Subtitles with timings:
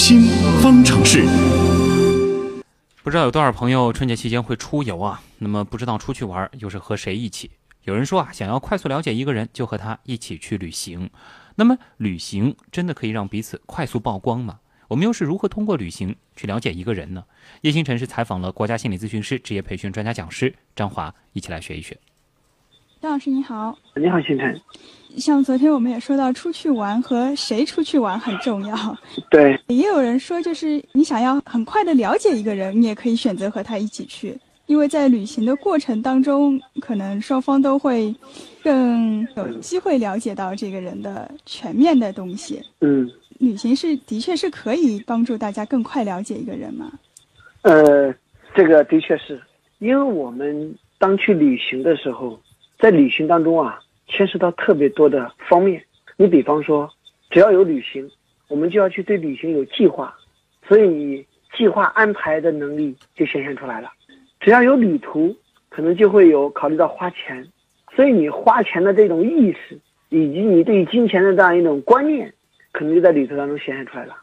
[0.00, 0.22] 心
[0.62, 1.26] 方程式。
[3.02, 5.20] 不知道有多少朋友春节期间会出游啊？
[5.36, 7.50] 那么不知道出去玩又是和谁一起？
[7.84, 11.10] 有人说啊，想要快速了解一个人，就和他一起去旅行。
[11.56, 14.60] 那么旅行真的可以让彼此快速曝光吗？
[14.88, 17.22] 我们又是如何通过旅行去了解一个人呢？
[17.60, 21.98] 叶星辰是采访了国家心理咨询师、职业培训专家讲师张华，一起来学一学。
[23.00, 24.60] 张老师你好，你好，星辰。
[25.16, 28.76] 像昨天我们也说到，出去玩和谁出去玩很重要。
[29.30, 38.14] 对，也有人说，就是你想要很快的了解一个人，你也可以选择和他一起去，因为在旅行的过程当中，可能双方都会
[38.62, 42.62] 更有机会了解到这个人的全面的东西。
[42.82, 46.92] 嗯，旅行是的确是可以帮助大家更快了解一个人嘛？
[47.62, 48.14] 呃，
[48.54, 49.40] 这个的确是，
[49.78, 52.38] 因为我们当去旅行的时候。
[52.80, 55.84] 在旅行当中啊，牵涉到特别多的方面。
[56.16, 56.90] 你比方说，
[57.30, 58.10] 只要有旅行，
[58.48, 60.14] 我们就要去对旅行有计划，
[60.66, 61.24] 所以你
[61.54, 63.90] 计划安排的能力就显现出来了。
[64.40, 65.36] 只要有旅途，
[65.68, 67.46] 可能就会有考虑到花钱，
[67.94, 72.32] 所以你花钱的这种意识，以及你对于金钱的这样一种观念，
[72.72, 74.16] 可能就在旅途当中显现出来了。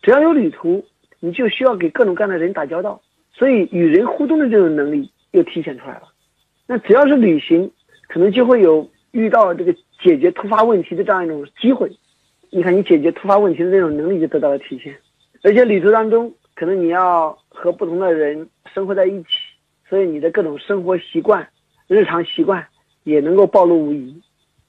[0.00, 0.82] 只要有旅途，
[1.20, 3.02] 你就需要给各种各样的人打交道，
[3.34, 6.02] 所以与人互动的这种能力又体现出来了。
[6.66, 7.70] 那只要是旅行。
[8.12, 11.90] 可能就会有遇到这个解决突发问题的这样一种机会，
[12.50, 14.94] 你看你解决突发问题的这种能力就得到了体现，
[15.42, 19.28] 而且旅途当中可能你要和不同的人生活在一起，
[19.88, 21.48] 所以你的各种生活习惯、
[21.86, 22.62] 日常习惯
[23.04, 24.20] 也能够暴露无遗。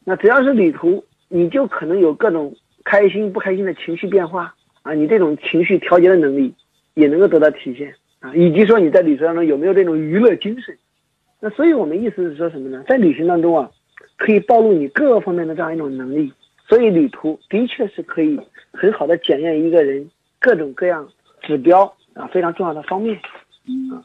[0.06, 2.56] 那只要是旅途，你就可能有各种
[2.86, 6.54] 开心不开心的情绪变化啊，你这种情绪调节的能力
[6.94, 10.78] 也能够得到体现啊，以及说你在旅途当中有没有这种娱乐精神。
[11.46, 12.82] 那所以，我们意思是说什么呢？
[12.88, 13.70] 在旅行当中啊，
[14.16, 16.32] 可以暴露你各方面的这样一种能力。
[16.70, 18.40] 所以，旅途的确是可以
[18.72, 21.06] 很好的检验一个人各种各样
[21.42, 21.84] 指标
[22.14, 23.20] 啊非常重要的方面。
[23.68, 24.02] 嗯，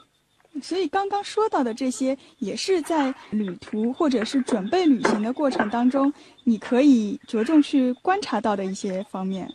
[0.60, 6.12] 所以刚刚说到的这些，也是在旅途或者是准备旅行的过程当中，
[6.42, 9.48] 你可以着重去观察到的一些方面。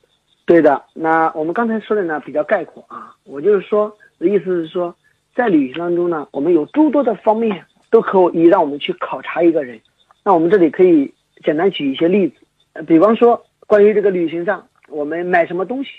[0.45, 0.81] 对的。
[0.93, 4.95] 那我们刚才说的呢比较概括啊，我就是说的意思是说，
[5.35, 7.65] 在旅行当中呢，我们有诸多的方面。
[7.93, 9.79] 都可以让我们去考察一个人，
[10.23, 15.91] 那我们这里可以简单举一些例子，比方说关于这个旅行上，我们买什么东西，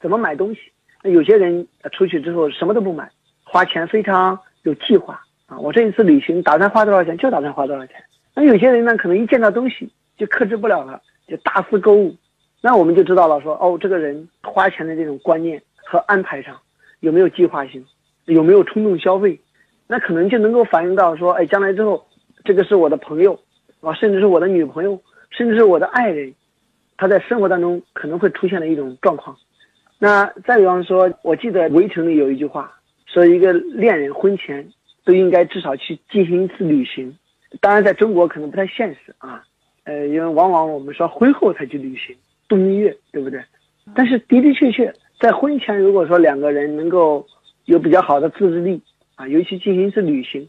[0.00, 0.60] 怎么买东西。
[1.02, 3.10] 那有些人出去之后什么都不买，
[3.42, 5.58] 花钱非常有计划啊。
[5.58, 7.96] 我这一次旅行打算花多少钱就打算花多少钱。
[8.32, 12.14] 那有些人呢，可能一见到东西就克制不了了，就大肆购物。
[12.60, 16.56] 那我们就知道了，说哦，这个人花钱的这种观念和安排上
[17.00, 17.84] 有没有计划性，
[18.26, 19.40] 有没有冲动消费。
[19.92, 22.06] 那可能就能够反映到说，哎，将来之后，
[22.44, 23.36] 这个是我的朋友，
[23.80, 24.96] 啊，甚至是我的女朋友，
[25.30, 26.32] 甚至是我的爱人，
[26.96, 29.36] 他在生活当中可能会出现的一种状况。
[29.98, 32.72] 那再比方说，我记得《围城》里有一句话，
[33.06, 34.64] 说一个恋人婚前
[35.04, 37.12] 都应该至少去进行一次旅行。
[37.60, 39.42] 当然，在中国可能不太现实啊，
[39.82, 42.14] 呃，因为往往我们说婚后才去旅行
[42.46, 43.42] 度蜜月，对不对？
[43.96, 47.26] 但是的的确确，在婚前，如果说两个人能够
[47.64, 48.80] 有比较好的自制力。
[49.20, 50.48] 啊，尤其进行一次旅行，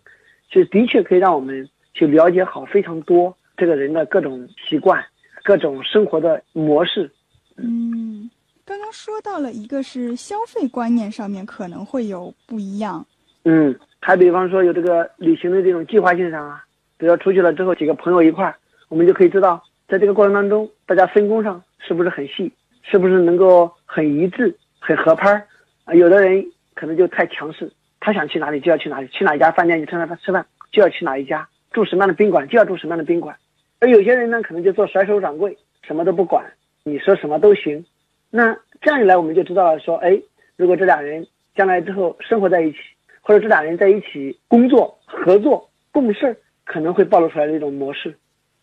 [0.49, 5.03] 就的确可以让我们去了解好非常多这个人的各种习惯、
[5.43, 7.11] 各种生活的模式。
[7.57, 8.31] 嗯，
[8.63, 13.05] 刚刚说到了一个是消费观念上面可能会有不一样。
[13.43, 16.63] 嗯，还比方说有这个旅行的这种计划性上啊，
[16.97, 18.55] 比如说出去了之后几个朋友一块儿，
[18.87, 22.49] 我们就可以知道，在这个过程当中，大家分工上是不是很细，
[22.83, 25.45] 是不是能够很一致、很合拍儿
[25.83, 25.93] 啊？
[25.93, 27.69] 有的人可能就太强势。
[28.01, 33.37] 他想去哪里就要去哪里，去哪一家饭店就趁着他吃饭就要去哪一家，住什么样的宾馆就要住什么样的宾馆，
[33.79, 36.43] 而有些人呢，可能就做甩手掌柜，什么都不管，
[36.83, 37.85] 你说什么都行。
[38.31, 40.19] 那这样一来，我们就知道了，说，哎，
[40.57, 42.79] 如果这俩人将来之后生活在一起，
[43.21, 46.35] 或者这俩人在一起工作、合作、共事，
[46.65, 48.17] 可能会暴露出来的一种模式。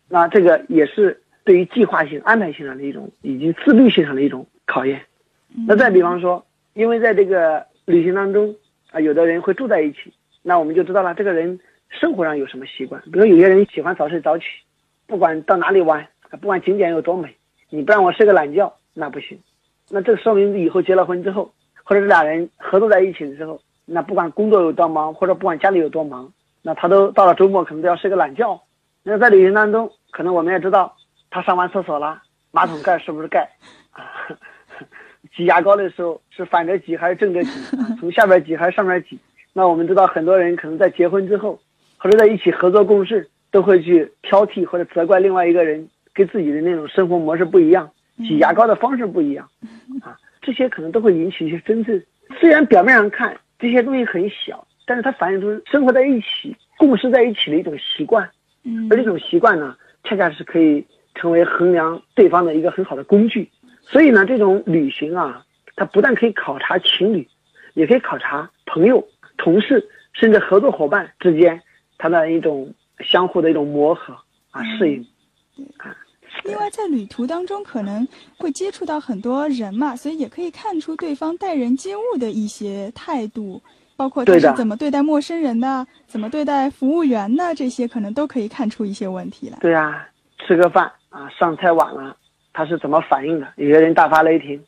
[0.09, 5.01] 那这个也是对于计划性、安排性上的一种，以及自律性上的一种考验。
[5.65, 8.53] 那再比方说，因为在这个旅行当中。
[8.91, 11.59] 啊，有的人会住在一起，那我们就知道了这个人
[11.89, 13.01] 生活上有什么习惯。
[13.11, 14.45] 比如有些人喜欢早睡早起，
[15.05, 16.07] 不管到哪里玩，
[16.41, 17.35] 不管景点有多美，
[17.69, 19.39] 你不让我睡个懒觉那不行。
[19.89, 21.53] 那这说明以后结了婚之后，
[21.83, 26.31] 或者这俩人合作在一起的时候，那不管工作有多忙，或者不管家里有多忙，
[26.61, 28.59] 那他都到了周末可能都要睡个懒觉。
[29.03, 30.95] 那在旅行当中，可能我们也知道
[31.29, 32.21] 他上完厕所了，
[32.51, 33.49] 马桶盖是不是盖？
[33.91, 34.03] 啊。
[35.35, 37.49] 挤牙膏的时候是反着挤还是正着挤？
[37.99, 39.17] 从下边挤还是上面挤？
[39.53, 41.59] 那我们知道很多人可能在结婚之后，
[41.97, 49.49] 或者在一起合作共事，都会去挑剔或者责怪另外一个人，跟自己的那种生活模式不一样，挤牙膏的方式不一样，
[50.01, 52.05] 啊，这些些可能都会引起一些争执。
[52.39, 58.29] 虽然表面上看这些东西很小，但是它反映出生活在一起、共事在一起的一种习惯。
[58.63, 60.85] 嗯，而这种习惯呢，恰恰是可以
[61.15, 63.49] 成为衡量对方的一个很好的工具。
[63.91, 65.43] 所以呢，这种旅行啊，
[65.75, 67.27] 它不但可以考察情侣，
[67.73, 69.03] 也可以考察朋友、
[69.37, 69.83] 同事，
[70.13, 71.59] 甚至合作伙伴之间
[71.97, 74.13] 他的一种相互的一种磨合
[74.51, 75.05] 啊、适应
[75.77, 75.95] 啊。
[76.43, 78.07] 另外，在旅途当中可能
[78.37, 83.61] 会接触到很多人嘛，所以也可以看出对方待人接物的一些态度，
[83.97, 89.57] 包括他是怎么对待陌生人的，怎么对待服务员的，这些可能都可以看出一些问题来。
[89.59, 90.07] 对啊，
[90.45, 92.15] 吃个饭啊，上菜晚了，
[92.59, 93.47] 他是怎么反应的？
[93.55, 94.61] 有些人大发雷霆，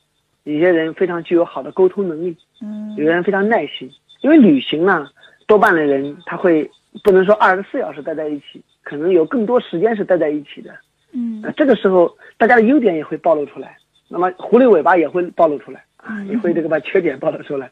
[0.46, 3.92] 有些人非常具有好的沟通能力，嗯有些人非常耐心。
[4.22, 5.10] 因为旅行呢，
[5.46, 6.72] 多半的人他会
[7.04, 10.74] 不能说二十四小时待在一起，可能有更多时间是待在一起的。
[11.12, 13.76] 嗯那这个时候，大家的优点也会暴露出来，
[14.08, 17.70] 那么狐狸尾巴也会暴露出来啊，也会这个把缺点暴露出来。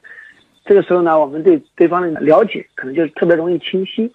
[0.65, 4.11] 这个时候呢，我们对对方的了解可能就特别容易清晰。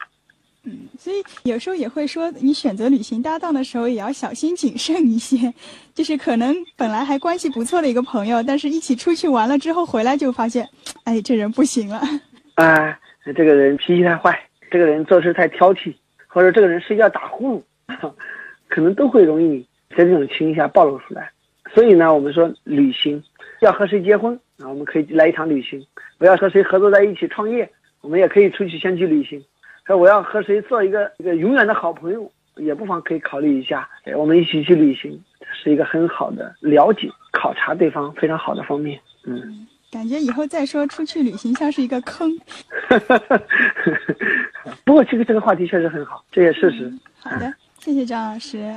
[0.67, 5.53] 嗯所以有时候也会说，你选择旅行搭档的时候也要小心谨慎一些。
[5.93, 10.69] 就是可能本来还关系不错的一个朋友，但是一起出去玩了之后回来就发现，
[11.05, 12.01] 哎，这人不行了。
[12.57, 14.39] 啊、这个人脾气太坏，
[14.71, 15.95] 这个人做事太挑剔，
[16.27, 18.13] 或者这个人睡觉打呼噜，
[18.69, 21.31] 可能都会容易在这种情形下暴露出来。
[21.75, 23.23] 所以呢，我们说旅行
[23.61, 25.81] 要和谁结婚啊，我们可以来一场旅行；
[26.19, 27.69] 不要和谁合作在一起创业，
[28.01, 29.45] 我们也可以出去先去旅行。
[29.87, 35.23] 说我要和谁做一个一个永远的好朋友，也不妨可以考虑一下，哎我们一起去旅行，
[35.53, 38.99] 是一个很好的了解、考察对方非常好的方面。
[39.25, 39.67] 嗯。
[39.93, 42.37] 感觉以后再说出去旅行像是一个坑。
[44.85, 46.93] 不过这个这个话题确实很好，这也事实。
[47.21, 48.75] 好的，谢谢张老师。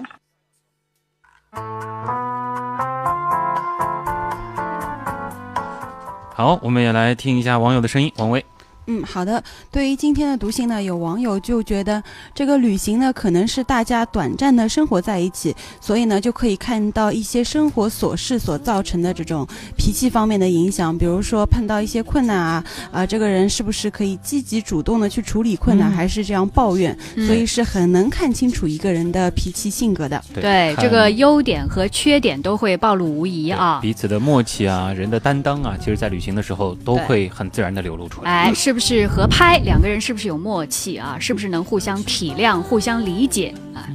[6.35, 8.11] 好，我们也来听一下网友的声音。
[8.17, 8.45] 王威，
[8.87, 9.43] 嗯，好的。
[9.71, 12.01] 对于今天的读信呢，有网友就觉得
[12.33, 19.45] 这个旅行呢，可能是大家短暂的生活在一起，所以呢，就可以看到一些生活琐事所造成的这种
[19.77, 20.97] 脾气方面的影响。
[20.97, 26.97] 比如说碰到一些困难啊，啊、这个人是不是可以积极主动的去处理困难，嗯还是这样抱怨？
[27.15, 30.23] 嗯所以是很能看清楚一个人的脾气性格的。
[30.33, 33.79] 对看这个优点和缺点都会暴露无遗啊。
[33.81, 38.31] 彼此的默契啊，人的担当啊，其实在旅行的时候都会很自然的流露出来。
[38.31, 39.57] 哎，是是合拍？
[39.59, 41.17] 两个人是不是有默契啊？
[41.19, 43.87] 是不是能互相体谅、互相理解啊？